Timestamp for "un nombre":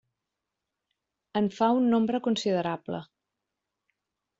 1.83-2.23